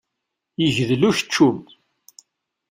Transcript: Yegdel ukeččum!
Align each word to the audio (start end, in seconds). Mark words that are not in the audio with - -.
Yegdel 0.61 1.01
ukeččum! 1.09 1.57